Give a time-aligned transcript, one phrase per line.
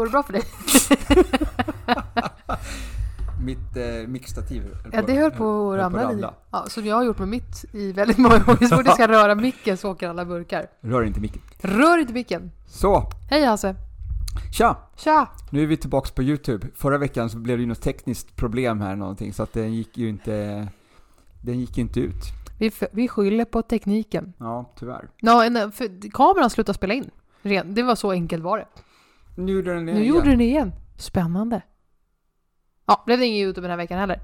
[0.00, 0.42] Går det bra för dig?
[3.44, 6.24] Mitt eh, mixtativ Ja, det höll på att ramla i.
[6.50, 8.66] Ja, som jag har gjort med mitt i väldigt många gånger.
[8.66, 10.66] Så fort jag ska röra micken så åker alla burkar.
[10.80, 11.42] Rör inte micken.
[11.58, 12.50] Rör inte micken!
[12.66, 13.74] Så, Hej Hasse!
[14.52, 14.76] tja!
[14.96, 15.28] Tja!
[15.50, 16.66] Nu är vi tillbaks på Youtube.
[16.74, 19.98] Förra veckan så blev det ju något tekniskt problem här någonting så att den gick
[19.98, 20.68] ju inte,
[21.40, 22.22] den gick inte ut.
[22.58, 24.32] Vi, vi skyller på tekniken.
[24.38, 25.08] Ja, tyvärr.
[25.20, 25.72] Ja, en-
[26.12, 27.10] kameran slutade spela in.
[27.42, 27.74] Ren.
[27.74, 28.66] Det var så enkelt var det.
[29.34, 30.14] Nu gjorde den det Nu igen.
[30.14, 30.72] gjorde den det igen.
[30.98, 31.62] Spännande.
[32.86, 34.20] Ja, blev det ingen Youtube den här veckan heller.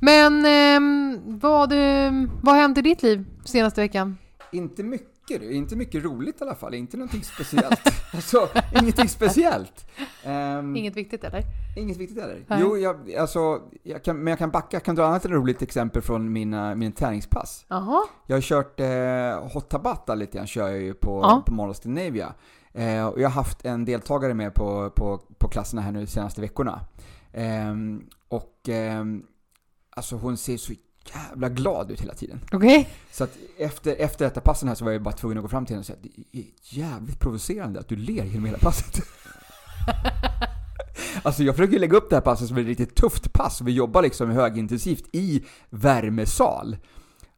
[0.00, 4.16] Men ehm, vad, ehm, vad har hänt i ditt liv senaste veckan?
[4.52, 7.80] Inte mycket inte mycket roligt i alla fall, inte någonting speciellt.
[8.14, 8.48] alltså,
[8.80, 9.86] ingenting speciellt.
[10.24, 11.42] Ehm, Inget viktigt eller?
[11.76, 12.44] Inget viktigt heller.
[12.48, 12.58] Nej.
[12.62, 16.02] Jo, jag, alltså, jag kan, men jag kan backa, jag kan dra annat roligt exempel
[16.02, 17.64] från mina, min träningspass.
[17.68, 18.02] Jaha.
[18.26, 21.76] Jag har kört eh, hot tabata lite grann, kör jag ju på, på Mall of
[21.76, 22.34] Scandinavia.
[22.74, 26.06] Eh, och jag har haft en deltagare med på, på, på klasserna här nu de
[26.06, 26.80] senaste veckorna.
[27.32, 29.22] Ehm, och ehm,
[29.90, 30.72] alltså hon ser så
[31.14, 32.40] jävla glad ut hela tiden.
[32.52, 32.88] Okej.
[33.12, 35.66] Så att efter, efter detta passen här så var jag bara tvungen att gå fram
[35.66, 36.44] till henne och säga att det är
[36.78, 38.98] jävligt provocerande att du ler genom hela passet.
[41.22, 43.60] alltså jag försöker lägga upp det här passet som ett riktigt tufft pass.
[43.60, 46.76] Vi jobbar liksom högintensivt i värmesal.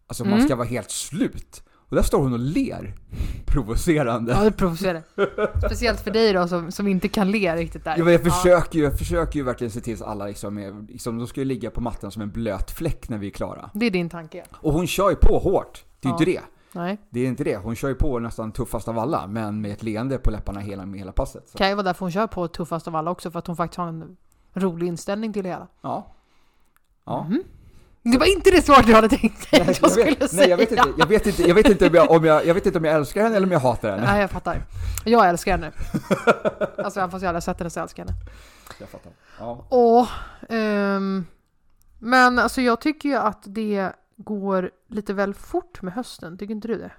[0.07, 0.47] Alltså man Mm.
[0.47, 1.63] ska vara helt slut.
[1.89, 2.95] Och där står hon och ler.
[3.47, 4.33] Provocerande.
[4.33, 5.03] Ja, det provocerar.
[5.67, 7.95] Speciellt för dig då som, som inte kan le riktigt där.
[7.99, 10.87] Ja, men jag försöker ju, jag försöker ju verkligen se till så alla liksom, är,
[10.93, 13.71] liksom, de ska ju ligga på mattan som en blöt fläck när vi är klara.
[13.75, 14.45] Det är din tanke.
[14.53, 15.85] Och hon kör ju på hårt.
[16.01, 16.19] Det är ju Ja.
[16.19, 16.41] inte det.
[16.73, 16.99] Nej.
[17.11, 17.57] Det är inte det.
[17.57, 20.87] Hon kör ju på nästan tuffast av alla, men med ett leende på läpparna hela,
[20.87, 21.49] med hela passet.
[21.49, 21.59] Så.
[21.59, 23.79] Kan ju vara därför hon kör på tuffast av alla också, för att hon faktiskt
[23.79, 24.17] har en
[24.55, 25.69] rolig inställning till det hela.
[25.83, 26.15] Ja.
[27.05, 27.25] Ja.
[27.25, 27.43] Mhm.
[28.13, 30.41] Det var inte det svar du hade tänkt dig att jag skulle vet, säga.
[30.41, 30.93] nej, jag vet inte.
[30.99, 32.95] Jag vet inte, jag vet inte om jag, om jag, jag vet inte om jag
[32.95, 34.03] älskar henne eller om jag hatar henne.
[34.07, 34.63] Nej, jag fattar.
[35.05, 35.73] Jag älskar henne.
[36.79, 38.21] Alltså, även fast jag aldrig har sett henne så älskar jag henne.
[38.79, 39.13] Jag fattar.
[39.39, 39.67] Ja.
[39.69, 40.07] Och,
[40.55, 41.27] ehm,
[41.99, 46.69] men alltså jag tycker ju att det går lite väl fort med hösten, tycker inte
[46.69, 46.91] du det?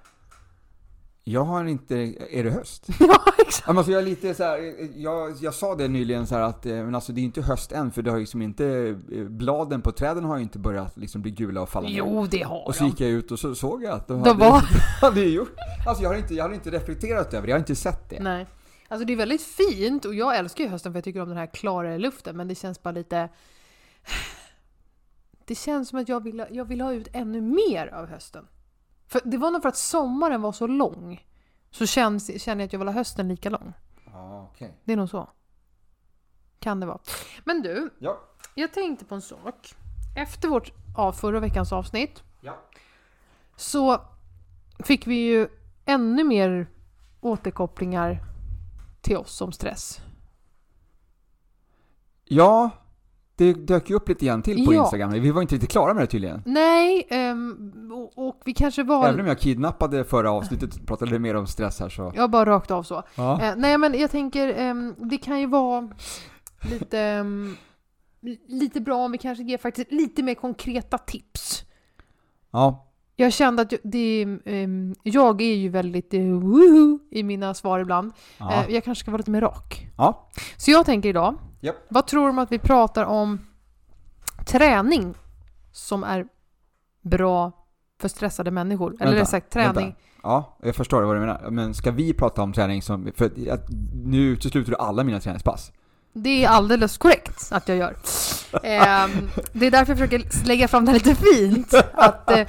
[1.29, 1.95] Jag har inte,
[2.29, 2.87] är det höst?
[2.99, 3.69] ja, exakt.
[3.69, 6.95] Alltså jag är lite så här, jag, jag sa det nyligen så att, eh, men
[6.95, 8.65] alltså det är inte höst än för det har liksom inte,
[9.11, 11.97] eh, bladen på träden har ju inte börjat liksom bli gula och falla ner.
[11.97, 14.29] Jo, det har Och så gick jag ut och så såg jag att de De
[14.29, 14.59] hade, var...
[15.01, 15.55] hade gjort,
[15.87, 18.19] alltså jag har, inte, jag har inte reflekterat över det, jag har inte sett det.
[18.19, 18.47] Nej.
[18.87, 21.37] Alltså det är väldigt fint och jag älskar ju hösten för jag tycker om den
[21.37, 23.29] här klarare luften men det känns bara lite...
[25.45, 28.47] Det känns som att jag vill, jag vill ha ut ännu mer av hösten.
[29.07, 31.25] För det var nog för att sommaren var så lång.
[31.71, 33.73] Så känns, känner jag att jag vill ha hösten lika lång.
[34.05, 34.77] Ja, okej.
[34.83, 35.29] Det är nog så.
[36.59, 36.99] Kan det vara.
[37.43, 38.19] Men du, Ja.
[38.55, 39.75] jag tänkte på en sak.
[40.17, 42.57] Efter vårt, ja, förra veckans avsnitt Ja.
[43.55, 44.01] så
[44.83, 45.47] fick vi ju
[45.85, 46.67] ännu mer
[47.21, 48.19] återkopplingar
[49.01, 50.01] till oss om stress.
[52.23, 52.69] Ja,
[53.37, 54.81] det dök ju upp lite grann till på Ja.
[54.83, 55.11] Instagram.
[55.11, 56.41] Vi var inte riktigt klara med det tydligen.
[56.45, 59.07] Nej, ehm, och, och vi kanske var...
[59.07, 62.13] Även om jag kidnappade förra avsnittet och pratade mer om stress här så.
[62.15, 63.03] Jag bara rakt av så.
[63.15, 63.41] Ja.
[63.41, 65.89] Eh, nej men jag tänker, ehm, det kan ju vara
[66.71, 67.55] lite, ehm,
[68.47, 71.63] lite bra om vi kanske ger faktiskt lite mer konkreta tips.
[72.51, 72.83] Ja.
[73.15, 74.25] Jag kände att det,
[75.03, 78.11] jag är ju väldigt eh, woohoo i mina svar ibland.
[78.37, 78.53] Ja.
[78.53, 79.87] Eh, jag kanske ska vara lite mer rak.
[79.97, 80.29] ja.
[80.57, 81.75] Så jag tänker idag, Japp.
[81.89, 83.39] vad tror du om att vi pratar om
[84.45, 85.13] träning
[85.71, 86.25] som är
[87.01, 87.51] bra
[88.01, 88.95] för stressade människor?
[88.99, 89.73] Eller Vänta, sagt träning.
[89.85, 89.97] vänta.
[90.23, 91.49] Ja, jag förstår vad du menar.
[91.49, 93.11] Men ska vi prata om träning som...
[93.15, 93.67] För att-
[94.05, 95.71] nu utesluter du alla mina träningspass.
[96.13, 97.95] Det är alldeles korrekt att jag gör.
[98.63, 99.11] Ehm,
[99.53, 101.73] det är därför jag försöker lägga fram det här lite fint.
[101.93, 102.47] Att, eh,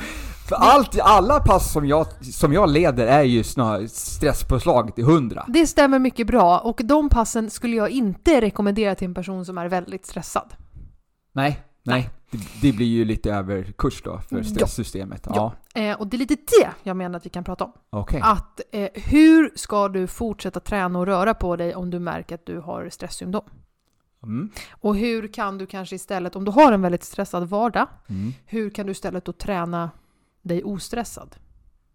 [0.49, 5.45] För allt, alla pass som jag, som jag leder är ju snarare stresspåslag till 100.
[5.49, 9.59] det stämmer mycket bra och de passen skulle jag inte rekommendera till en person som
[9.59, 10.55] är väldigt stressad.
[11.33, 12.11] Nej, nej.
[12.31, 15.27] Det, det blir ju lite överkurs då för stresssystemet.
[15.35, 15.81] Ja, Ja.
[15.81, 17.73] Eh, och det är lite det jag menar att vi kan prata om.
[17.91, 18.21] okej.
[18.25, 22.47] Att eh, hur ska du fortsätta träna och röra på dig om du märker att
[22.47, 23.45] du har stresssymptom?
[24.23, 24.51] Mm.
[24.81, 28.33] Och hur kan du kanske istället, om du har en väldigt stressad vardag, Mm.
[28.47, 29.91] hur kan du istället då träna
[30.43, 31.37] dig ostressad?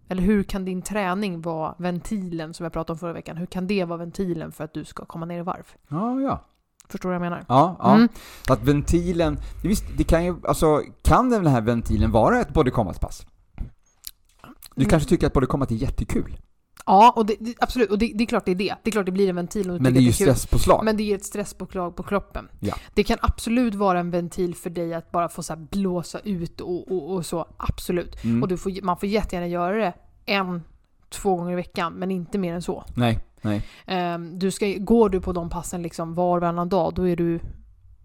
[0.08, 3.68] Eller hur kan din träning vara ventilen, som jag pratade om förra veckan, hur kan
[3.68, 5.64] det vara ventilen för att du ska komma ner i varv?
[5.88, 6.44] Ja, ja.
[6.90, 7.46] Förstår du vad jag menar?
[7.48, 7.96] Ja, ja.
[7.96, 8.08] Mm.
[8.50, 13.26] Att ventilen, visst, det kan ju, alltså, kan den här ventilen vara ett body combat-pass?
[14.76, 14.90] Du Mm.
[14.90, 16.38] kanske tycker att body combat är jättekul,
[16.86, 17.92] Ja, och det, det, absolut.
[17.92, 18.76] Och det, det är klart det är det.
[18.84, 20.86] Det är klart det blir en ventil och men det är ju det är stresspåslag.
[20.86, 22.50] Men det ger ett stresspåslag på kroppen.
[22.60, 22.76] Ja.
[22.94, 26.92] Det kan absolut vara en ventil för dig att bara få så blåsa ut och,
[26.92, 27.46] och, och så.
[27.58, 28.24] Absolut.
[28.24, 28.44] Mm.
[28.44, 29.94] Och du får, man får jättegärna göra det
[30.26, 30.64] en,
[31.10, 32.84] två gånger i veckan, men inte mer än så.
[32.96, 33.68] Nej, nej.
[33.86, 37.16] Ehm, du ska, går du på de passen liksom var och varannan dag, då är
[37.16, 37.40] du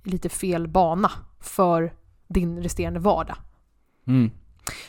[0.02, 1.10] lite fel bana
[1.40, 1.92] för
[2.28, 3.36] din resterande vardag.
[4.06, 4.30] Mm.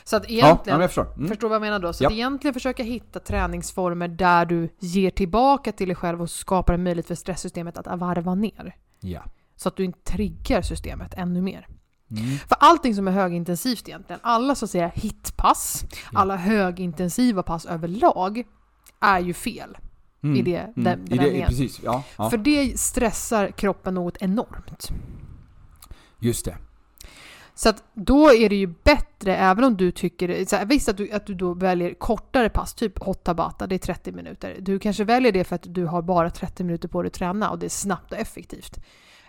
[0.04, 1.14] Så att Ja, ja, egentligen, jag förstår.
[1.16, 1.28] Mm.
[1.28, 1.92] Förstår vad jag menar då?
[1.92, 2.08] Så Ja.
[2.08, 6.82] att egentligen försöka hitta träningsformer där du ger tillbaka till dig själv och skapar en
[6.82, 8.76] möjlighet för stresssystemet att varva ner.
[9.00, 9.22] Ja.
[9.56, 11.66] Så att du inte triggar systemet ännu mer.
[12.10, 12.38] Mm.
[12.38, 16.18] För allting som är högintensivt egentligen, alla så att säga hitpass, Ja.
[16.20, 18.42] alla högintensiva pass överlag,
[19.00, 19.78] är ju fel.
[20.22, 20.36] Mm.
[20.36, 20.72] I det, Mm.
[20.84, 22.30] den, I den det, precis, ja, ja.
[22.30, 24.88] För det stressar kroppen något enormt.
[26.18, 26.56] Just det.
[27.60, 30.44] Så att då är det ju bättre, även om du tycker...
[30.44, 33.74] Så här, visst att du, att du då väljer kortare pass, typ hot tabata, det
[33.74, 34.56] är 30 minuter.
[34.60, 37.50] Du kanske väljer det för att du har bara 30 minuter på dig att träna
[37.50, 38.80] och det är snabbt och effektivt.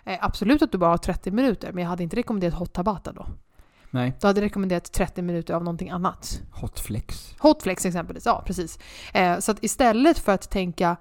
[0.04, 3.12] Eh, absolut att du bara har 30 minuter, men jag hade inte rekommenderat hot tabata
[3.12, 3.26] då.
[3.90, 4.16] Nej.
[4.20, 6.42] Du hade rekommenderat 30 minuter av någonting annat.
[6.52, 7.34] Hotflex.
[7.38, 8.78] Hotflex exempelvis, ja precis.
[9.14, 10.96] Eh, så att istället för att tänka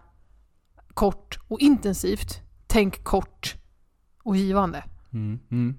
[0.94, 3.56] kort och intensivt, tänk kort
[4.24, 4.84] och givande.
[5.14, 5.40] Mm.
[5.52, 5.78] Mm.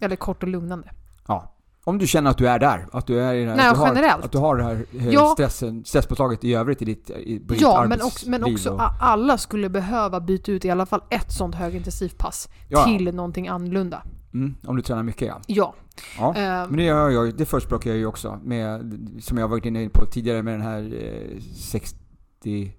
[0.00, 0.90] Eller kort och lugnande.
[1.28, 1.54] Ja.
[1.84, 3.74] Om du känner att du är där, att du är i det här, Nej, att,
[3.74, 5.30] du har, att du har det här eh, Ja.
[5.34, 8.80] stressen, stresspåslaget i övrigt i ditt, i, på ditt Ja, men också, men också och-
[9.00, 12.84] alla skulle behöva byta ut i alla fall ett sånt högintensivt pass Ja.
[12.84, 14.02] till någonting annorlunda.
[14.34, 15.40] Mm, om du tränar mycket ja.
[15.46, 15.74] Ja.
[16.18, 16.28] ja.
[16.28, 19.88] Eh, Men det gör jag, det förespråkar jag ju också med, som jag varit inne
[19.88, 22.72] på tidigare med den här eh, 60,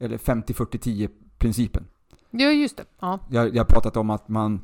[0.00, 1.08] eller 50-40-10
[1.38, 1.84] principen.
[2.30, 2.84] ja, just det.
[3.00, 3.18] Ja.
[3.30, 4.60] Jag, jag har pratat om att man,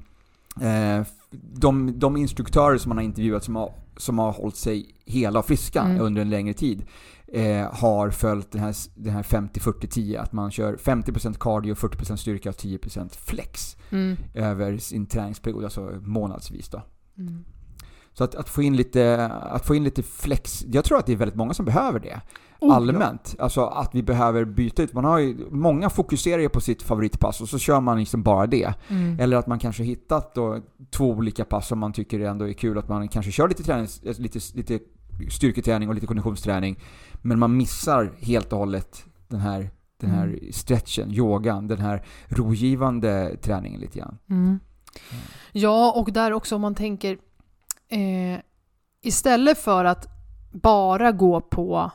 [0.60, 1.06] eh,
[1.42, 5.46] de, de instruktörer som man har intervjuat som har, som har hållit sig hela och
[5.46, 6.00] friska Mm.
[6.00, 6.84] under en längre tid
[7.26, 12.48] eh, har följt den här, den här 50-40-10, att man kör 50% cardio, 40% styrka
[12.48, 14.16] och 10% flex Mm.
[14.34, 16.82] över sin träningsperiod, alltså månadsvis då.
[17.18, 17.44] Mm.
[18.12, 21.12] Så att, att, få in lite, att få in lite flex, jag tror att det
[21.12, 22.20] är väldigt många som behöver det.
[22.60, 23.36] Allmänt.
[23.38, 24.92] Alltså att vi behöver byta ut.
[24.92, 28.46] Man har ju, många fokuserar ju på sitt favoritpass och så kör man liksom bara
[28.46, 28.74] det.
[28.88, 29.20] Mm.
[29.20, 30.60] Eller att man kanske hittat då
[30.90, 32.78] två olika pass som man tycker ändå är kul.
[32.78, 34.78] Att man kanske kör lite, tränings, eh, lite, lite
[35.30, 36.78] styrketräning och lite konditionsträning.
[37.22, 39.70] Men man missar helt och hållet den här,
[40.00, 40.52] den här Mm.
[40.52, 44.18] stretchen, yogan, den här rogivande träningen lite grann.
[44.30, 44.60] Mm.
[45.52, 47.18] Ja, och där också om man tänker
[47.88, 48.40] eh,
[49.02, 50.06] istället för att
[50.52, 51.90] bara gå på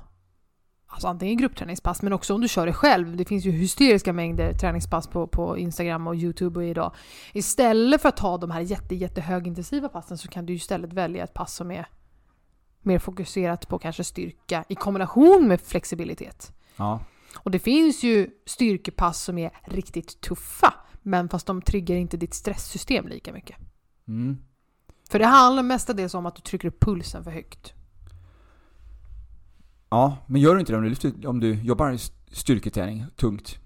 [0.89, 3.18] alltså antingen gruppträningspass men också om du kör det själv.
[3.18, 6.95] Det finns ju hysteriska mängder träningspass på, på Instagram och Youtube och idag.
[7.33, 11.23] Istället för att ta de här jätte, jätte högintensiva passen så kan du istället välja
[11.23, 11.87] ett pass som är
[12.81, 16.54] mer fokuserat på kanske styrka i kombination med flexibilitet.
[16.75, 16.99] Ja.
[17.37, 22.33] Och det finns ju styrkepass som är riktigt tuffa, men fast de triggar inte ditt
[22.33, 23.57] stresssystem lika mycket.
[24.07, 24.37] Mm.
[25.09, 27.73] För det handlar mestadels om att du trycker upp pulsen för högt.
[29.90, 31.98] Ja, men gör du inte det om du, lyfter, om du jobbar
[32.31, 33.58] styrketräning tungt?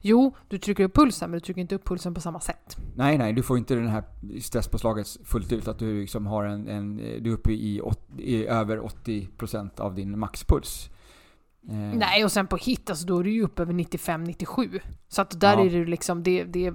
[0.00, 2.76] Jo, du trycker upp pulsen, men du trycker inte upp pulsen på samma sätt.
[2.96, 4.04] Nej, nej, du får inte den här
[4.40, 5.68] stresspåslaget fullt ut.
[5.68, 9.94] Att du liksom har en, en du är uppe i, åt, i över 80% av
[9.94, 10.90] din maxpuls.
[11.68, 14.80] Eh, Nej, och sen på hit, alltså, då är du ju upp över 95-97.
[15.08, 15.64] Så att där Ja.
[15.66, 16.74] är det liksom, det, det,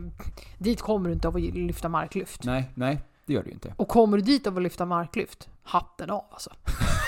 [0.57, 2.43] dit kommer du inte av att lyfta marklyft.
[2.43, 3.73] Nej, nej, det gör du inte.
[3.77, 6.49] Och kommer du dit av att lyfta marklyft, hatten av alltså.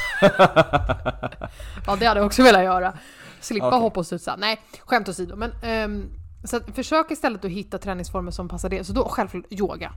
[1.88, 2.93] Ja, det hade jag också velat göra.
[3.39, 3.79] Slippa Okej.
[3.79, 4.36] hoppa och studsa.
[4.36, 5.36] Nej, skämt åsido.
[5.36, 6.09] Men, ehm,
[6.43, 8.83] så försök istället att hitta träningsformer som passar det.
[8.83, 9.93] Så då självklart yoga.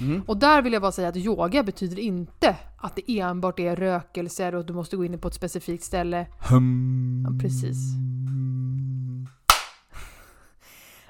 [0.00, 0.22] Mm.
[0.26, 4.54] Och där vill jag bara säga att yoga betyder inte att det enbart är rökelser
[4.54, 6.26] och att du måste gå in på ett specifikt ställe.
[6.50, 7.26] Hum.
[7.26, 7.76] Ja, precis.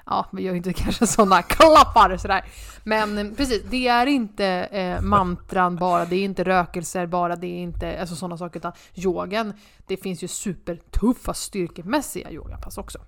[0.05, 2.45] Ja, vi gör ju inte kanske sådana klappar sådär.
[2.83, 7.47] Men eh, precis, det är inte eh, mantran bara, det är inte rökelser bara, det
[7.47, 8.59] är inte alltså, sådana saker.
[8.59, 9.53] Utan yogan,
[9.87, 12.99] det finns ju supertuffa styrkemässiga yogapass också.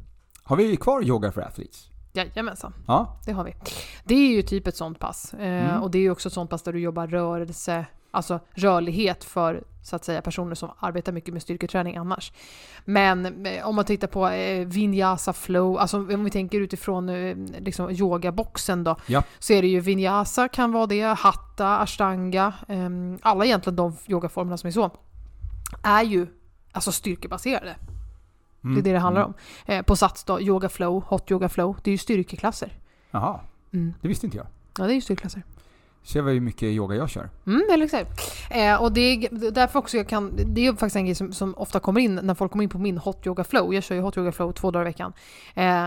[0.43, 1.89] Har vi kvar yoga för athletes?
[2.13, 3.19] Jajamensan, Ja.
[3.25, 3.55] det har vi.
[4.03, 5.33] Det är ju typ ett sånt pass.
[5.33, 5.83] Eh, Mm.
[5.83, 7.85] Och det är ju också ett sånt pass där du jobbar rörelse,
[8.15, 12.31] Alltså rörlighet för så att säga personer som arbetar mycket med styrketräning annars.
[12.85, 17.35] Men eh, om man tittar på eh, vinyasa flow, alltså om vi tänker utifrån eh,
[17.59, 19.23] liksom yogaboxen då, Ja.
[19.39, 22.89] så är det ju vinyasa kan vara det, hatta, ashtanga, eh,
[23.21, 24.91] alla egentligen de yogaformerna som är så,
[25.83, 26.27] är ju
[26.71, 27.75] alltså styrkebaserade.
[28.63, 28.75] Mm.
[28.75, 29.33] Det är det det handlar Mm.
[29.65, 29.73] om.
[29.73, 32.73] Eh, på Sats då, yoga flow, hot yoga flow, det är ju styrkeklasser.
[33.11, 33.39] Jaha,
[33.73, 33.93] Mm.
[34.01, 34.47] det visste inte jag.
[34.77, 35.43] Ja, det är ju styrkeklasser.
[36.05, 37.29] Ser vad mycket yoga jag kör.
[37.47, 38.09] Mm, eller exakt.
[38.49, 41.53] Eh, och det är därför också jag kan, det är faktiskt en grej som, som
[41.57, 43.73] ofta kommer in när folk kommer in på min hot yoga flow.
[43.73, 45.13] Jag kör ju hot yoga flow två dagar i veckan.
[45.53, 45.85] Eh,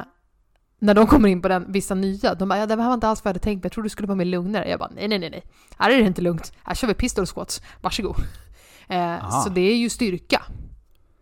[0.78, 3.08] när de kommer in på den, vissa nya, de bara ja, det här var inte
[3.08, 4.68] alls vad jag hade tänkt mig, jag trodde det skulle vara mer lugnare.
[4.70, 5.42] Jag bara nej, nej, nej, nej.
[5.78, 6.52] Här är det inte lugnt.
[6.62, 7.62] Här kör vi pistol squats.
[7.80, 8.16] Varsågod.
[8.88, 10.42] Eh, så det är ju styrka.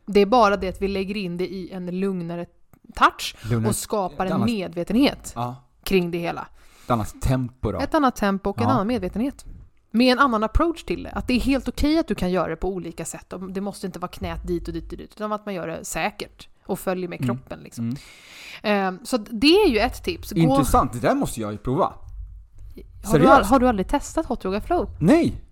[0.06, 2.46] Det är bara det att vi lägger in det i en lugnare
[2.94, 6.46] touch Lugnare- och skapar en medvetenhet Ja, kring det hela.
[6.86, 7.78] Ett annat tempo då.
[7.80, 8.70] Ett annat tempo och en Ja.
[8.74, 9.44] annan medvetenhet.
[9.90, 11.10] Med en annan approach till det.
[11.10, 13.32] Att det är helt okej att du kan göra det på olika sätt.
[13.50, 15.12] Det måste inte vara knät dit och dit och dit.
[15.16, 16.48] Utan att man gör det säkert.
[16.66, 17.36] Och följer med Mm.
[17.36, 17.58] kroppen.
[17.60, 17.84] Liksom.
[17.84, 17.96] Mm.
[18.62, 20.32] Ehm, så det är ju ett tips.
[20.32, 21.92] Gå, Intressant, det där måste jag ju prova.
[23.04, 24.90] har, du, har du aldrig testat Hot Yoga Flow?
[25.00, 25.42] Nej!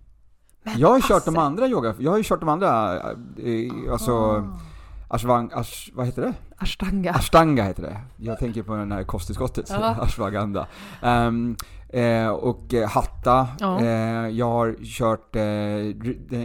[0.63, 1.45] Men Jag har ju kört de Hasse.
[1.45, 4.59] andra yoga, jag har ju kört de andra, eh, alltså, Ah.
[5.07, 6.33] Ashwang, ash, vad heter det?
[6.57, 7.11] Ashtanga.
[7.11, 7.97] Ashtanga heter det.
[8.17, 9.95] Jag tänker på den här kosttillskottet, Ja.
[10.01, 10.67] ashwagandha.
[11.01, 11.55] Ehm,
[11.89, 13.47] eh, och eh, hatta.
[13.59, 13.79] Ja.
[13.81, 15.41] Eh, jag har kört eh,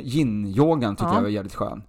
[0.04, 1.14] yin-yogan tycker Ja.
[1.14, 1.82] jag var jävligt skön.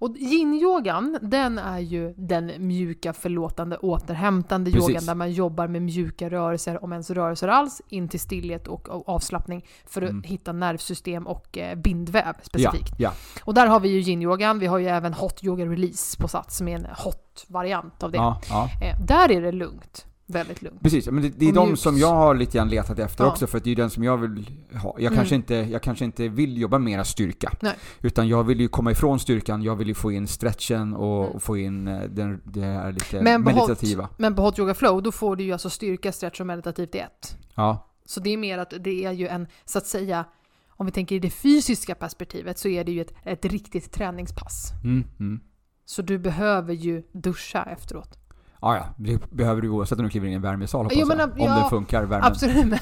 [0.00, 4.88] Och yin-yogan, den är ju den mjuka, förlåtande, återhämtande Precis.
[4.88, 9.08] yogan där man jobbar med mjuka rörelser, om ens rörelser alls, in till stillhet och,
[9.08, 10.22] avslappning för att Mm.
[10.22, 12.90] hitta nervsystem och eh, bindväv specifikt.
[12.90, 13.12] Ja, ja.
[13.44, 16.56] Och där har vi ju yin-yogan, vi har ju även hot yoga release på Sats
[16.56, 18.16] som är en hot-variant av det.
[18.18, 18.68] ja, ja.
[18.82, 20.04] Eh, där är det lugnt.
[20.30, 20.82] Väldigt lugnt.
[20.82, 21.80] Precis, men det, det är Och de mjuks.
[21.82, 23.30] som jag har lite grann letat efter Ja.
[23.30, 24.50] också för att det är den som jag vill
[24.82, 24.94] ha.
[24.98, 25.14] Jag, Mm.
[25.16, 27.52] kanske inte, jag kanske inte vill jobba mera styrka.
[27.60, 27.74] Nej.
[28.02, 31.36] Utan jag vill ju komma ifrån styrkan, jag vill ju få in stretchen och, Mm.
[31.36, 34.02] och få in eh, den, det här lite Men meditativa.
[34.02, 36.94] hot, men på hot yoga flow, då får du ju alltså styrka, stretch och meditativt
[36.94, 37.36] i ett.
[37.54, 40.24] Ja, Så det är mer att det är ju en, så att säga,
[40.68, 44.72] om vi tänker i det fysiska perspektivet så är det ju ett, ett riktigt träningspass.
[44.84, 45.40] mm, mm.
[45.84, 48.18] Så du behöver ju duscha efteråt.
[48.60, 51.06] Ja, ja, det behöver du oavsett om du kliver in i en värmesal hoppas Jo,
[51.06, 51.30] men jag.
[51.30, 52.26] Om ja, den funkar, värmen.
[52.26, 52.66] Absolut.
[52.66, 52.78] Men,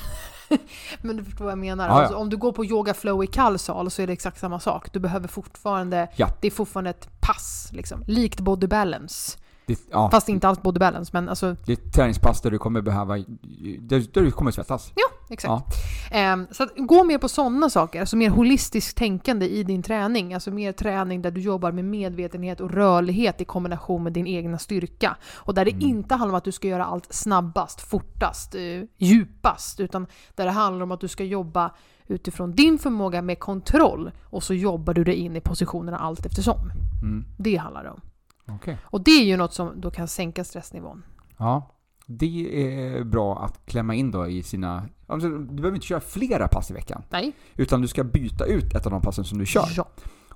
[1.02, 1.88] men du förstår vad jag menar.
[1.88, 2.00] Ja, ja.
[2.00, 4.60] Alltså, om du går på yoga flow i kall sal så är det exakt samma
[4.60, 4.92] sak.
[4.92, 6.28] Du behöver fortfarande, Ja.
[6.40, 8.04] det är fortfarande ett pass liksom.
[8.06, 9.38] Likt body balance.
[9.66, 12.58] Det, ja, Fast inte alls body balance men alltså, det är ett träningspass där du
[12.58, 14.92] kommer behöva, där, där du kommer svettas.
[15.28, 15.64] Exakt.
[16.10, 16.16] Ja.
[16.16, 20.34] Ehm, så att gå mer på sådana saker, alltså mer holistiskt tänkande i din träning.
[20.34, 24.58] Alltså mer träning där du jobbar med medvetenhet och rörlighet i kombination med din egna
[24.58, 25.16] styrka.
[25.34, 25.88] Och där det Mm.
[25.88, 28.60] inte handlar om att du ska göra allt snabbast, fortast, eh,
[28.96, 29.80] djupast.
[29.80, 31.70] Utan där det handlar om att du ska jobba
[32.06, 36.70] utifrån din förmåga med kontroll och så jobbar du dig in i positionerna allt eftersom.
[37.02, 37.24] Mm.
[37.38, 38.00] Det handlar det om.
[38.48, 38.78] Okej.
[38.84, 41.02] Och det är ju något som då kan sänka stressnivån.
[41.36, 41.70] Ja.
[42.06, 44.82] Det är bra att klämma in då i sina...
[45.06, 47.02] Alltså, du behöver inte köra flera pass i veckan.
[47.10, 47.32] Nej?
[47.56, 49.68] Utan du ska byta ut ett av de passen som du kör.
[49.76, 49.88] Ja.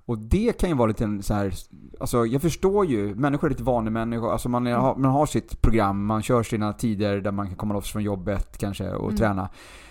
[0.07, 1.55] Och det kan ju vara lite en så här,
[2.01, 4.83] alltså jag förstår ju, människor är lite vanemänniskor, alltså man, är, Mm.
[4.83, 8.03] har, man har sitt program, man kör sina tider där man kan komma loss från
[8.03, 9.17] jobbet kanske och Mm.
[9.17, 9.49] träna.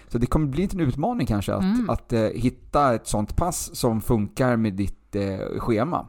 [0.07, 1.89] Så det kommer bli en utmaning kanske att, Mm.
[1.89, 6.05] att eh, hitta ett sånt pass som funkar med ditt eh, schema.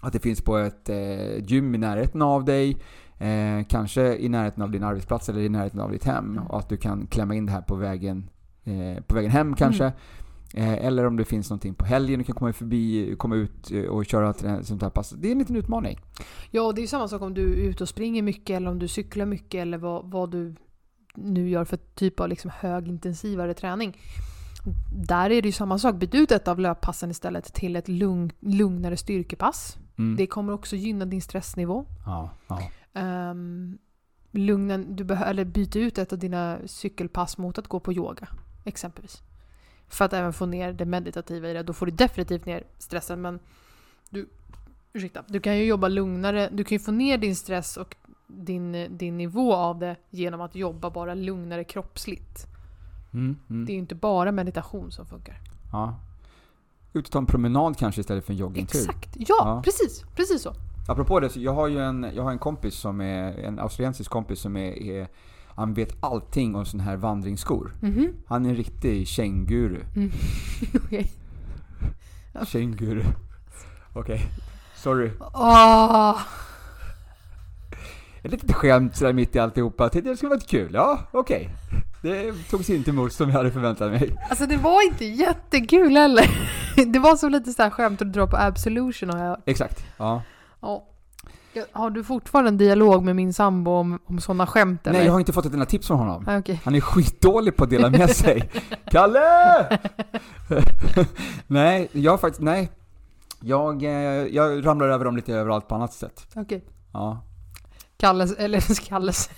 [0.00, 2.76] Att det finns på ett eh, gym i närheten av dig,
[3.18, 6.30] eh, kanske i närheten av din arbetsplats eller i närheten av ditt hem.
[6.30, 6.46] Mm.
[6.46, 8.30] Och att du kan klämma in det här på vägen,
[8.64, 9.84] eh, på vägen hem kanske.
[9.84, 9.96] Mm.
[10.54, 13.82] Eh, eller om det finns någonting på helgen du kan komma förbi, komma ut eh,
[13.82, 15.10] och köra ett sånt här pass.
[15.10, 15.98] Det är en liten utmaning.
[16.50, 18.70] Ja, och det är ju samma sak om du är ute och springer mycket eller
[18.70, 20.54] om du cyklar mycket eller vad, vad du
[21.14, 23.96] nu gör för typ av liksom högintensivare träning.
[24.92, 25.94] Där är det ju samma sak.
[25.94, 29.78] Byt ut ett av löppassen istället till ett lugn, lugnare styrkepass.
[29.98, 30.16] Mm.
[30.16, 31.84] Det kommer också gynna din stressnivå.
[32.06, 32.62] Ja, ja.
[32.96, 33.78] Um,
[34.30, 38.28] lugna, du behö- eller byt ut ett av dina cykelpass mot att gå på yoga,
[38.64, 39.22] exempelvis.
[39.88, 41.62] För att även få ner det meditativa i det.
[41.62, 43.38] Då får du definitivt ner stressen, men
[44.10, 44.28] du,
[44.92, 46.48] ursäkta, du kan ju jobba lugnare.
[46.52, 50.54] Du kan ju få ner din stress och din, din nivå av det genom att
[50.54, 52.46] jobba bara lugnare kroppsligt.
[53.12, 53.66] Mm, mm.
[53.66, 55.38] Det är ju inte bara meditation som funkar.
[55.72, 56.00] ja.
[56.92, 58.78] Ut och ta en promenad kanske istället för en joggingtur.
[58.80, 59.62] Exakt, ja, Ja.
[59.64, 60.52] precis, precis så.
[60.88, 64.10] Apropå det, så jag har ju en, jag har en kompis som är, en australiensisk
[64.10, 65.08] kompis som är, är
[65.48, 67.72] han vet allting om sån här vandringsskor.
[67.80, 68.12] Mhm.
[68.26, 69.80] Han är en riktig känguru.
[69.96, 70.10] Mm.
[70.84, 71.12] Okej.
[72.32, 72.44] Ja.
[72.44, 73.02] Känguru.
[73.92, 74.20] Okej.
[74.76, 75.10] Sorry.
[75.34, 76.18] Åh,
[78.22, 79.84] Ett litet skämt sådär mitt i alltihopa.
[79.84, 80.70] Jag tänkte det skulle vara lite kul.
[80.74, 81.50] Ja, okej.
[82.02, 84.16] Det togs inte emot som jag hade förväntat mig.
[84.30, 86.30] Alltså det var inte jättekul heller.
[86.92, 89.42] det var så lite så här skämt att dra på Absolution har jag hört.
[89.46, 89.84] Exakt.
[89.96, 90.22] Ja.
[90.60, 90.86] Ja.
[91.72, 94.98] Har du fortfarande en dialog med min sambo om, om sådana skämt eller?
[94.98, 96.24] Nej, jag har inte fått ett enda tips från honom.
[96.28, 96.60] Ah, okej.
[96.64, 98.50] Han är skitdålig på att dela med sig.
[98.90, 99.78] Kalle!
[101.46, 102.70] nej, jag faktiskt, nej.
[103.40, 103.90] Jag, eh,
[104.26, 106.26] jag ramlar över dem lite överallt på annat sätt.
[106.34, 106.64] Okej.
[106.92, 107.22] Ja.
[107.96, 109.30] Kalles, eller Kalles,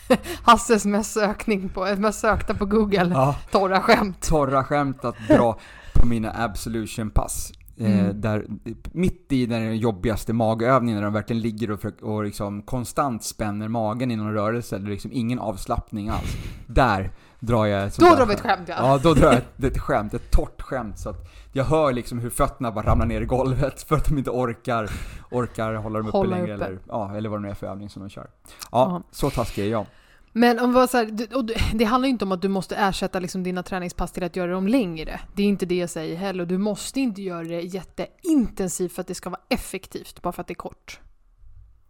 [0.43, 3.37] Hasses mest sökning på, mest sökta på google, ja.
[3.51, 4.23] torra skämt.
[4.29, 5.59] Torra skämt att dra
[5.95, 7.53] på mina absolution-pass.
[7.81, 8.21] Eh, Mm.
[8.21, 8.47] där,
[8.93, 13.69] mitt i den jobbigaste magövningen när de verkligen ligger och, försöker- och liksom konstant spänner
[13.69, 16.37] magen i någon rörelse, det är liksom ingen avslappning alls.
[16.67, 18.75] Där drar jag ett Då drar vi ett skämt ja.
[18.79, 21.17] Ja, då drar jag ett, skämt, ett torrt skämt så att
[21.53, 24.91] jag hör liksom hur fötterna bara ramlar ner i golvet för att de inte orkar,
[25.31, 26.65] orkar hålla dem uppe Hålla längre uppe.
[26.65, 28.27] eller, ja, eller vad det nu är för övning som de kör.
[28.27, 29.03] Ja, Ja.
[29.11, 29.87] så taskig är jag.
[30.33, 31.45] Men om så här, det, och
[31.75, 34.53] det- handlar ju inte om att du måste ersätta liksom dina träningspass till att göra
[34.53, 35.21] dem längre.
[35.35, 36.47] Det är inte det jag säger heller.
[36.47, 40.47] Du måste inte göra det jätteintensivt för att det ska vara effektivt, bara för att
[40.47, 41.01] det är kort.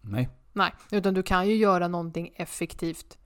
[0.00, 0.28] Nej.
[0.52, 3.18] Nej, utan du kan ju göra någonting effektivt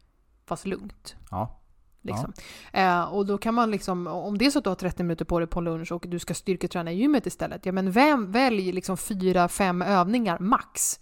[0.47, 1.17] fast lugnt.
[1.31, 1.59] Ja.
[2.05, 2.33] Liksom.
[2.73, 5.25] Eh, och då kan man liksom, om det är så att du har 30 minuter
[5.25, 8.73] på dig på lunch och du ska styrketräna i gymmet istället, ja men vem, välj
[8.73, 11.01] liksom fyra, fem övningar max.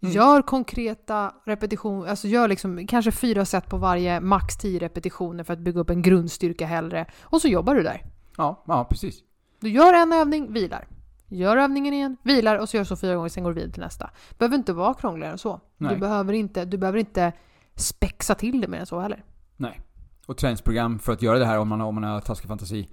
[0.00, 0.14] Mm.
[0.14, 5.52] Gör konkreta repetitioner, alltså gör liksom kanske fyra set på varje, max 10 repetitioner för
[5.52, 7.06] att bygga upp en grundstyrka hellre.
[7.22, 8.04] Och så jobbar du där.
[8.36, 9.18] Ja, ja precis.
[9.60, 10.86] Du gör en övning, vilar.
[11.28, 13.72] Gör övningen igen, vilar och så gör du så fyra gånger, sen går du vidare
[13.72, 14.10] till nästa.
[14.38, 15.60] behöver inte vara krångligare än så.
[15.78, 17.32] Du behöver, inte, du behöver inte
[17.74, 19.24] spexa till det mer än så heller.
[19.56, 19.80] Nej.
[20.26, 22.88] Och träningsprogram för att göra det här om man, om man har taskig fantasi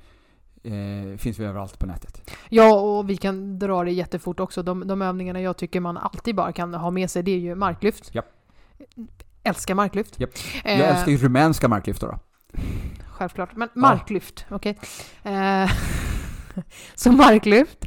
[0.65, 2.31] eh, finns vi överallt på nätet.
[2.49, 4.63] Ja, och vi kan dra det jättefort också.
[4.63, 7.55] De, de övningarna jag tycker man alltid bara kan ha med sig, det är ju
[7.55, 8.15] marklyft.
[8.15, 8.25] Japp.
[9.43, 10.19] Älskar marklyft.
[10.19, 12.07] Eh, Jag älskar ju rumänska marklyft då.
[12.07, 12.19] då.
[13.09, 13.55] Självklart.
[13.55, 14.77] Men marklyft, okej.
[15.23, 15.71] Eh,
[16.95, 17.85] så marklyft.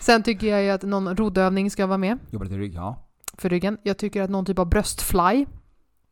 [0.00, 3.06] Sen tycker jag ju att någon roddövning ska vara med Jobbar lite rygg, ja.
[3.38, 3.78] för ryggen.
[3.82, 5.46] Jag tycker att någon typ av bröstfly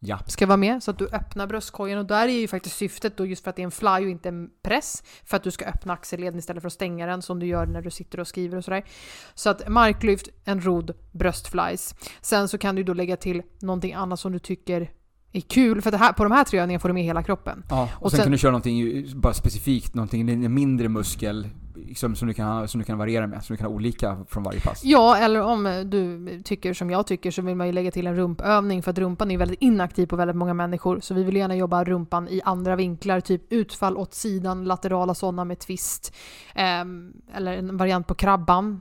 [0.06, 0.18] Ja.
[0.26, 3.26] ska vara med så att du öppnar bröstkorgen och där är ju faktiskt syftet då
[3.26, 5.64] just för att det är en fly och inte en press för att du ska
[5.64, 8.56] öppna axelleden istället för att stänga den som du gör när du sitter och skriver
[8.58, 8.84] och sådär.
[9.34, 11.94] Så att marklyft, en rodd, bröstflies.
[12.20, 14.90] Sen så kan du då lägga till någonting annat som du tycker
[15.32, 17.64] är kul för det här, på de här tre övningarna får du med hela kroppen.
[17.70, 17.88] ja.
[17.96, 21.48] Och, Och sen, sen- kan du köra någonting bara specifikt, någonting en mindre muskel
[21.94, 24.42] som, som, du kan, som du kan variera med, som du kan ha olika från
[24.42, 24.84] varje pass.
[24.84, 28.16] Ja, eller om du tycker som jag tycker så vill man ju lägga till en
[28.16, 31.00] rumpövning för att rumpan är väldigt inaktiv på väldigt många människor.
[31.00, 35.44] Så vi vill gärna jobba rumpan i andra vinklar, typ utfall åt sidan, laterala sådana
[35.44, 36.14] med twist.
[36.54, 38.80] Ehm, eller en variant på krabban.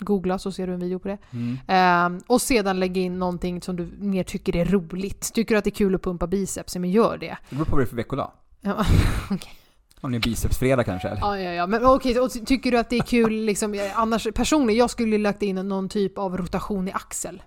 [0.00, 1.18] Googla så ser du en video på det.
[1.30, 1.58] Mm.
[1.66, 5.32] Ehm, och sedan lägga in någonting som du mer tycker är roligt.
[5.34, 7.36] Tycker du att det är kul att pumpa biceps, men gör det.
[7.50, 8.30] Det beror på vad det är för veckodag.
[8.60, 8.84] Ja,
[10.00, 11.08] Om det är bicepsfredag kanske?
[11.08, 11.20] Eller?
[11.20, 11.66] Ja, ja, ja.
[11.66, 15.18] Men okej, och tycker du att det är kul liksom, eh, annars personligen, jag skulle
[15.18, 17.42] lagt in någon typ av rotation i axel.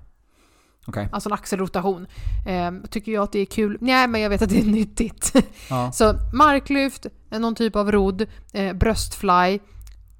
[0.87, 1.09] Okej.
[1.11, 2.07] Alltså en axelrotation.
[2.47, 3.77] Ehm, tycker jag att det är kul?
[3.81, 5.33] Nej, men jag vet att det är nyttigt.
[5.69, 5.91] Ja.
[5.93, 9.59] Så marklyft, eh, någon typ av rodd, eh, bröstfly,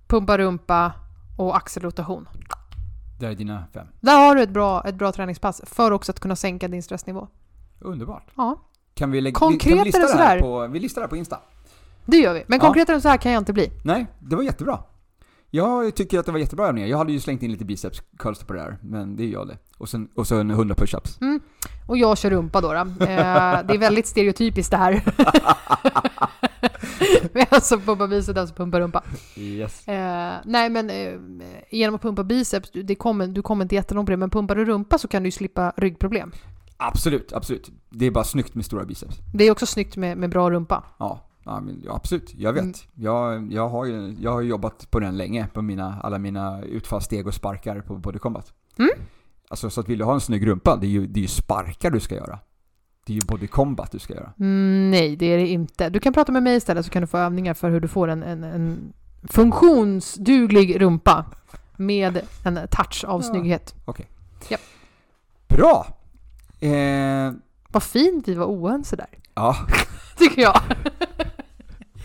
[0.08, 0.91] pumpa rumpa
[1.38, 2.28] och axelrotation.
[3.20, 3.88] Det är dina fem.
[4.00, 7.28] Där har du ett bra, ett bra träningspass för också att kunna sänka din stressnivå.
[7.80, 8.32] Underbart.
[8.36, 8.62] Ja,
[8.94, 11.17] Kan vi, lägga, Konkretare kan vi lista det här på, vi listar det här på
[11.17, 11.39] Insta?
[12.06, 12.44] Det gör vi.
[12.48, 13.72] Men konkretare än så här kan jag inte bli.
[13.84, 14.80] Nej, det var jättebra.
[15.54, 16.88] Jag tycker att det var jättebra övningar.
[16.88, 19.48] Jag hade ju slängt in lite biceps curls på det där, men det är jag
[19.48, 19.58] det.
[19.78, 21.20] Och sen, och sen 100 pushups.
[21.88, 22.74] Och jag kör rumpa då.
[22.74, 22.80] då.
[22.80, 24.94] Eh, det är väldigt stereotypiskt det här.
[27.34, 29.04] Vi har alltså pumpa biceps, alltså pumpa rumpa.
[29.36, 29.88] Yes.
[29.88, 31.14] Eh, nej men eh,
[31.70, 34.56] genom att pumpa biceps, du- det kommer, du kommer inte jättelångt på det, men pumpar
[34.56, 36.32] du rumpa så kan du ju slippa ryggproblem.
[36.78, 37.70] Absolut, absolut.
[37.90, 39.16] Det är bara snyggt med stora biceps.
[39.34, 40.84] Det är också snyggt med, med bra rumpa.
[41.00, 42.34] Ja, ja, absolut.
[42.36, 42.63] Jag vet.
[42.63, 42.73] Mm.
[42.95, 47.27] Jag, jag, har ju, jag har jobbat på den länge, på mina, alla mina utfallssteg
[47.27, 48.54] och sparkar på Body Combat.
[48.80, 48.91] Mm.
[49.49, 51.27] Alltså så att vill du ha en snygg rumpa, det är ju, det är ju
[51.27, 52.39] sparkar du ska göra.
[53.06, 54.34] Det är ju Body Combat du ska göra.
[54.39, 55.89] Mm, nej, det är det inte.
[55.89, 58.08] Du kan prata med mig istället så kan du få övningar för hur du får
[58.08, 61.25] en, en, en funktionsduglig rumpa
[61.77, 63.27] med en touch av Ja.
[63.30, 63.75] snygghet.
[65.47, 65.88] Bra!
[66.60, 67.34] Eh,
[67.67, 69.56] Vad fint vi var oense där, ja,
[70.17, 70.62] tycker jag.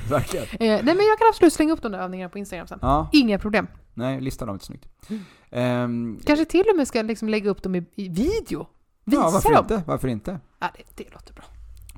[0.11, 0.47] verkligen.
[0.47, 2.79] Eh, nej men jag kan absolut slänga upp de där övningarna på Instagram sen.
[2.83, 3.66] Ja, Inga problem.
[3.95, 4.88] nej, lista dem inte snyggt.
[5.09, 5.23] Mm.
[5.51, 8.66] Ehm, Kanske till och med ska liksom lägga upp dem i, i video.
[9.05, 9.62] Visa ja, varför dem.
[9.64, 9.83] inte?
[9.87, 10.40] Varför inte?
[10.59, 11.45] Ja, det, det låter bra.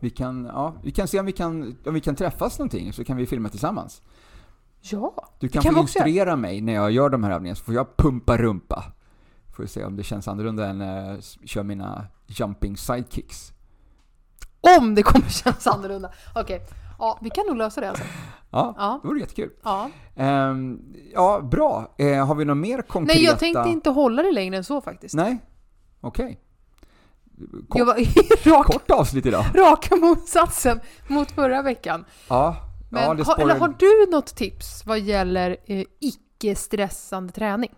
[0.01, 3.05] Vi kan, ja, vi kan se om vi kan, om vi kan träffas någonting, så
[3.05, 4.03] kan vi filma tillsammans.
[4.81, 7.75] Ja, Du kan, kan få instruera mig när jag gör de här övningarna, så får
[7.75, 8.85] jag pumpa rumpa.
[9.57, 13.53] Får vi se om det känns annorlunda än när jag s- kör mina jumping sidekicks.
[14.79, 16.11] om det kommer kännas annorlunda.
[16.35, 16.66] Okej,
[16.99, 18.05] Ja, vi kan nog lösa det alltså.
[18.51, 18.99] Ja, Ja.
[19.03, 19.51] det vore jättekul.
[19.63, 19.91] Ja.
[20.17, 20.79] Ehm,
[21.15, 21.95] ja, bra.
[21.99, 23.19] Eh, har vi något mer konkreta?
[23.19, 25.15] Nej, jag tänkte inte hålla det längre än så faktiskt.
[25.15, 25.39] Nej,
[26.01, 26.41] okej.
[27.69, 27.87] Kort, Jag
[28.53, 29.45] var kort avsnitt idag.
[29.55, 32.05] raka motsatsen mot förra veckan.
[32.29, 32.57] Ja,
[32.91, 37.75] Men ja har, eller har du något tips vad gäller eh, icke-stressande träning?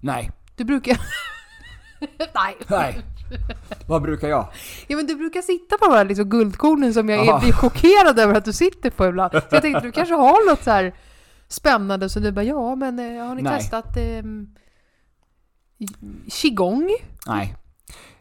[0.00, 1.00] Nej, Du brukar...
[2.34, 2.56] Nej.
[2.68, 3.02] nej.
[3.86, 4.48] Vad brukar jag?
[4.86, 8.18] Ja, men du brukar sitta på de här liksom guldkornen som jag är, blir chockerad
[8.18, 9.32] över att du sitter på ibland.
[9.32, 10.94] Så jag tänkte du kanske har något så här
[11.48, 13.58] spännande så du bara ja men eh, har ni Nej.
[13.58, 14.22] testat eh,
[16.28, 16.90] qigong?
[17.26, 17.56] Nej.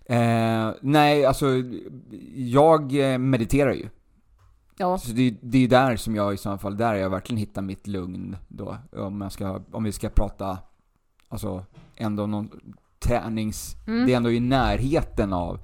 [0.06, 1.46] Eh, nej, alltså
[2.36, 3.90] jag eh, mediterar ju.
[4.78, 4.98] Ja.
[4.98, 7.88] Så det, det är där som jag i så fall, där jag verkligen hittar mitt
[7.88, 8.78] lugn då.
[8.92, 10.58] Om, jag ska, om vi ska prata,
[11.30, 11.66] alltså
[11.96, 12.50] ändå någon
[13.08, 13.76] tränings...
[13.88, 14.06] Mm.
[14.06, 15.60] Det är ändå i närheten av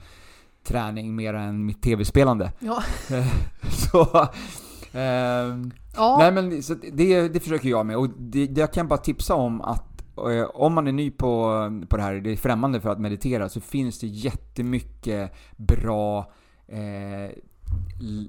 [0.64, 2.52] träning mer än mitt tv-spelande.
[2.60, 2.84] Ja.
[3.72, 4.28] så...
[4.98, 6.18] ehm, ja.
[6.20, 9.36] Nej men så det, det försöker jag med och det, det, jag kan bara tipsa
[9.36, 11.54] om att eh, om man är ny på,
[11.90, 16.32] på det här, det är främmande för att meditera, så finns det jättemycket bra
[16.68, 17.30] eh,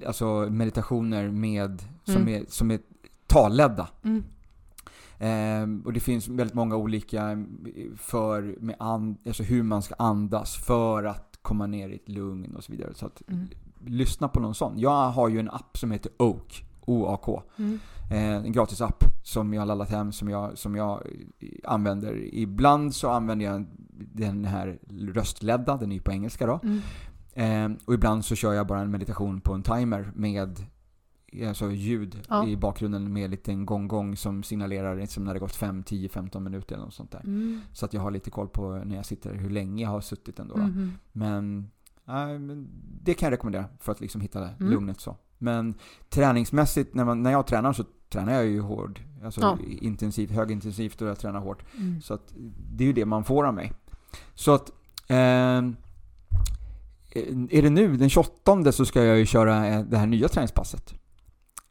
[0.07, 2.27] alltså meditationer med, som, Mm.
[2.33, 2.79] är, som är
[3.27, 3.87] talledda.
[4.03, 4.23] Mm.
[5.19, 7.45] Ehm, och det finns väldigt många olika
[7.97, 12.55] för med and, alltså hur man ska andas för att komma ner i ett lugn
[12.55, 12.93] och så vidare.
[12.95, 13.47] Så att, Mm.
[13.85, 14.79] lyssna på någon sån.
[14.79, 17.43] Jag har ju en app som heter Oak, O-A-K.
[17.57, 17.79] Mm.
[18.11, 21.01] Eh, en gratis app som jag har laddat hem, som jag, som jag
[21.39, 22.35] eh, använder.
[22.35, 23.65] Ibland så använder jag
[24.13, 24.79] den här
[25.13, 26.59] röstledda, den är ju på engelska då.
[26.63, 26.81] Mm.
[27.33, 30.65] Eh, och ibland så kör jag bara en meditation på en timer med
[31.47, 32.47] alltså ljud Ja.
[32.47, 36.43] i bakgrunden med en liten gong-gong som signalerar liksom när det gått 5, 10, 15
[36.43, 37.19] minuter eller något sånt där.
[37.19, 37.61] Mm.
[37.73, 40.39] Så att jag har lite koll på när jag sitter, hur länge jag har suttit
[40.39, 40.55] ändå.
[40.55, 40.61] Då.
[40.61, 40.91] Mhm.
[41.11, 41.71] Men,
[42.05, 42.67] men
[43.03, 44.71] det kan jag rekommendera för att liksom hitta Mm.
[44.71, 45.17] lugnet så.
[45.37, 45.73] Men
[46.09, 48.99] träningsmässigt, när, man, när jag tränar så tränar jag ju hård.
[49.23, 49.57] Alltså Ja.
[49.81, 51.63] intensivt, högintensivt och jag tränar hårt.
[51.77, 52.01] Mm.
[52.01, 52.33] Så att
[52.73, 53.71] det är ju det man får av mig.
[54.35, 54.71] Så att
[55.07, 55.75] ehm,
[57.49, 60.93] är det nu, den 28 så ska jag ju köra eh, det här nya träningspasset.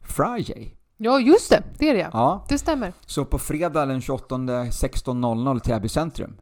[0.07, 0.75] Friday.
[0.97, 1.63] Ja, just det.
[1.77, 2.09] Det är det.
[2.13, 2.93] Ja, Det stämmer.
[3.05, 6.35] så på fredag den 28 16.00 Täby centrum.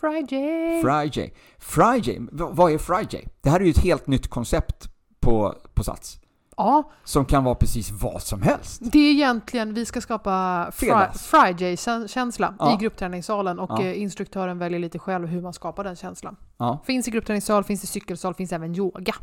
[0.00, 0.82] Friday.
[0.82, 1.34] Friday.
[1.58, 3.28] Friday, v- vad är Friday?
[3.40, 4.88] Det här är ju ett helt nytt koncept
[5.20, 6.18] på, på Sats.
[6.56, 8.80] ja, Som kan vara precis vad som helst.
[8.92, 10.92] det är egentligen, vi ska skapa fri.
[11.14, 12.74] Friday-känsla Ja.
[12.74, 13.82] i gruppträningssalen och Ja.
[13.82, 16.36] eh, instruktören väljer lite själv hur man skapar den känslan.
[16.56, 19.14] Ja, Finns i gruppträningssal, finns i cykelsal, finns även yoga.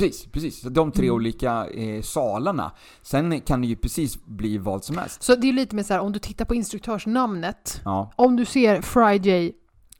[0.00, 0.26] Precis.
[0.32, 0.60] precis.
[0.60, 1.14] Så de tre Mm.
[1.14, 2.72] olika eh, salarna.
[3.02, 5.22] Sen kan det ju precis bli vad som helst.
[5.22, 8.10] Så det är lite mer så här, om du tittar på instruktörsnamnet, Ja.
[8.16, 9.52] om du ser Friday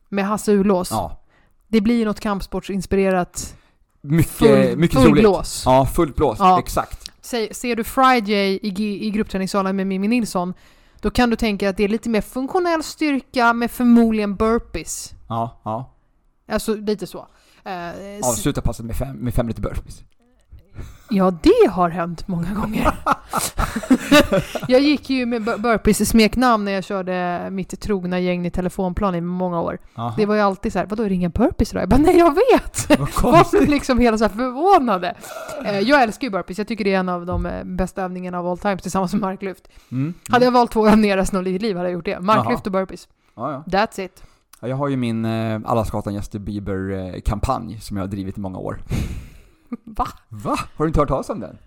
[0.09, 1.21] med Hasse Ulås, ja.
[1.69, 3.57] det blir ju något kampsportsinspirerat
[4.01, 5.63] Mycket, full, mycket full blås.
[5.67, 6.39] Ja, fullt blås.
[6.39, 6.59] Ja.
[6.59, 7.11] Exakt.
[7.21, 10.55] Säg- Ser du Friday i, i gruppträningssalen med Mimmi Nilsson,
[11.01, 15.11] då kan du tänka att det är lite mer funktionell styrka med förmodligen burpees.
[15.29, 15.91] Ja, ja.
[16.49, 17.27] Alltså lite så.
[17.65, 20.03] Eh, Avsluta passet med fem, med fem liter burpees.
[21.11, 22.95] ja, det har hänt många gånger.
[24.69, 28.51] jag gick ju med bur- burpees i smeknamn när jag körde mitt trogna gäng i
[28.51, 29.79] telefonplan i många år.
[29.95, 30.15] Aha.
[30.17, 31.83] Det var ju alltid så här, vadå är det inga burpees idag?
[31.83, 32.99] Jag bara, nej jag vet!
[33.23, 35.15] Vad blev liksom hela så här förvånade.
[35.65, 38.39] Eh, jag älskar ju burpees, jag tycker det är en av de eh, bästa övningarna
[38.39, 39.69] av all time tillsammans med marklyft.
[39.91, 40.15] Mm.
[40.29, 42.21] Hade jag valt två övningar resten av mitt liv hade jag gjort det.
[42.21, 42.63] Marklyft Jaha.
[42.65, 43.09] och burpees.
[43.37, 43.79] Ja, ja.
[43.79, 44.23] That's it.
[44.65, 48.39] Ja, Jag har ju min eh, Alla ska hata Justin Bieber-kampanj som jag har drivit
[48.39, 48.79] i många år.
[49.85, 50.07] Va?
[50.29, 50.59] Va?
[50.77, 51.59] Har du inte hört talas om den?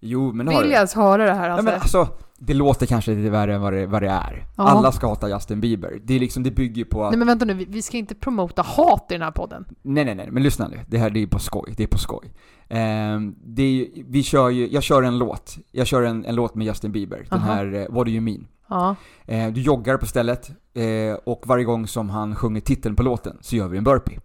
[0.00, 1.64] Jo, men det har Vill jag ens höra det här Ja, alltså?
[1.64, 4.46] men alltså, det låter kanske lite värre än vad det, vad det är.
[4.56, 4.64] Ja.
[4.64, 6.00] Alla ska hata Justin Bieber.
[6.04, 7.10] Det är liksom, det bygger på att...
[7.10, 9.64] Nej men vänta nu, vi, ska inte promota hat i den här podden.
[9.82, 10.80] Nej, nej, nej, men lyssna nu.
[10.88, 11.74] Det här det är på skoj.
[11.76, 12.32] Det är på skoj.
[12.68, 15.58] Ehm, det är, vi kör ju, jag kör en låt.
[15.70, 17.26] Jag kör en, en låt med Justin Bieber.
[17.30, 17.52] Den Aha.
[17.52, 18.46] här eh, What Do You Mean.
[18.70, 18.96] Ja.
[19.26, 23.38] Eh, du joggar på stället eh, och varje gång som han sjunger titeln på låten
[23.40, 24.18] så gör vi en burpee.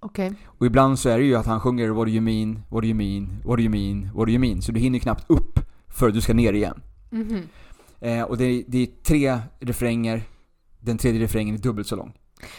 [0.00, 0.32] Okej.
[0.46, 2.88] Och ibland så är det ju att han sjunger What do you mean, what do
[2.88, 4.62] you mean, what do you mean, what do you mean.
[4.62, 6.82] Så du hinner knappt upp för du ska ner igen.
[7.10, 7.42] Mhm.
[8.00, 10.22] Eh, och det är, det är tre refränger.
[10.80, 12.12] Den tredje refrängen är dubbelt så lång.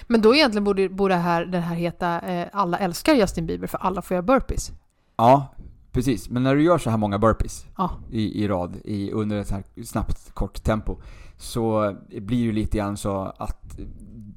[0.07, 3.77] Men då egentligen borde, borde här, den här heta eh, Alla älskar Justin Bieber för
[3.77, 4.71] alla får göra burpees.
[5.17, 5.55] Ja,
[5.91, 6.30] precis.
[6.30, 7.91] Men när du gör så här många burpees Ja.
[8.12, 10.97] i, i rad i, under ett så här snabbt, kort tempo
[11.38, 13.80] så blir det ju lite grann så att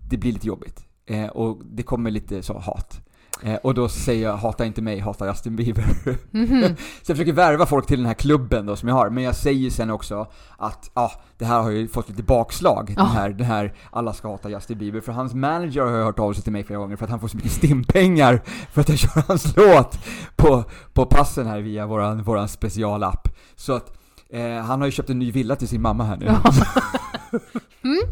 [0.09, 0.85] det blir lite jobbigt.
[1.07, 3.01] Eh, och det kommer lite så hat.
[3.44, 5.85] Eh, och då säger jag hata inte mig, hata Justin Bieber.
[6.31, 6.62] Mhm.
[7.02, 9.35] så jag försöker värva folk till den här klubben då som jag har, men jag
[9.37, 10.26] säger sen också
[10.59, 13.02] att ja, det här har ju fått lite bakslag, Ja.
[13.02, 16.18] den, här, den här alla ska hata Justin Bieber, för hans manager har ju hört
[16.18, 18.40] av sig till mig flera gånger för att han får så mycket stimpengar
[18.72, 19.98] för att jag kör hans låt
[20.37, 23.28] på, på passen här via våran, våran specialapp.
[23.57, 23.98] Så att
[24.31, 26.26] eh, han har ju köpt en ny villa till sin mamma här nu.
[27.85, 28.03] Mm.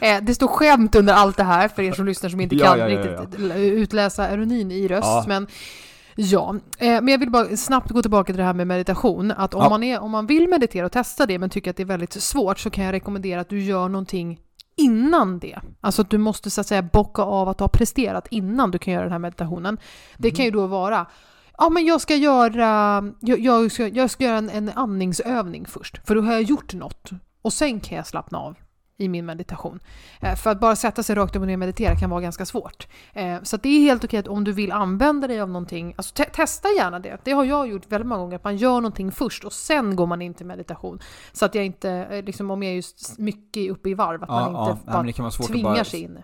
[0.00, 2.78] Eh, det står skämt under allt det här för er som lyssnar som inte kan
[2.78, 3.20] ja, ja, ja.
[3.20, 5.04] riktigt utläsa ironin i röst.
[5.04, 5.24] Ja.
[5.28, 5.46] Men
[6.14, 9.30] ja, eh, men jag vill bara snabbt gå tillbaka till det här med meditation.
[9.30, 11.82] Att om, man är, om man vill meditera och testa det men tycker att det
[11.82, 14.40] är väldigt svårt så kan jag rekommendera att du gör någonting
[14.76, 15.58] innan det.
[15.80, 18.94] Alltså att du måste så att säga bocka av att har presterat innan du kan
[18.94, 19.78] göra den här meditationen.
[20.16, 21.06] Det kan ju då vara
[21.58, 26.06] Ja men jag ska göra, jag, jag, ska, jag ska göra en, en andningsövning först,
[26.06, 27.10] för då har jag gjort något.
[27.46, 28.56] Och sen kan jag slappna av
[28.98, 29.80] i min meditation.
[30.20, 32.46] Eh, för att bara sätta sig rakt upp och ner och meditera kan vara ganska
[32.46, 32.86] svårt.
[33.12, 35.94] Eh, så att det är helt okej att om du vill använda dig av någonting,
[35.96, 37.18] alltså te- testa gärna det.
[37.24, 40.06] Det har jag gjort väldigt många gånger, att man gör någonting först och sen går
[40.06, 40.98] man in till meditation.
[41.32, 44.28] Så att jag inte, eh, liksom om jag är just mycket uppe i varv, att
[44.28, 46.18] man Ja, inte ja, bara det kan vara svårt att tvingar bara sig in.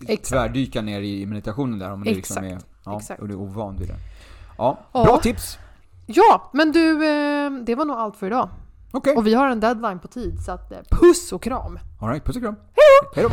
[0.00, 0.24] Exakt.
[0.28, 3.88] tvärdyka ner i meditationen där om du liksom är, ja, och du är ovan vid
[3.88, 3.96] det.
[4.58, 5.58] Ja, bra tips!
[6.06, 6.94] Ja, men du,
[7.64, 8.48] det var nog allt för idag.
[8.92, 11.78] Okej, Och vi har en deadline på tid, så att eh, puss och kram!
[12.00, 12.56] alright, puss och kram.
[13.14, 13.30] Hej då!